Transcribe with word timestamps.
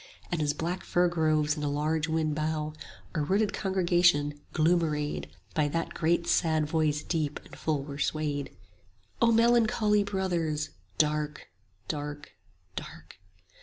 And 0.31 0.41
as 0.41 0.53
black 0.55 0.83
fir 0.83 1.07
groves 1.09 1.55
in 1.55 1.61
a 1.61 1.69
large 1.69 2.07
wind 2.07 2.33
bow, 2.33 2.73
Our 3.13 3.21
rooted 3.23 3.53
congregation, 3.53 4.41
gloom 4.51 4.83
arrayed, 4.83 5.29
By 5.53 5.67
that 5.67 5.93
great 5.93 6.25
sad 6.25 6.65
voice 6.65 7.03
deep 7.03 7.39
and 7.45 7.55
full 7.55 7.83
were 7.83 7.99
swayed: 7.99 8.49
O 9.21 9.31
melancholy 9.31 10.03
Brothers, 10.03 10.71
dark, 10.97 11.49
dark, 11.87 12.31
dark! 12.75 13.17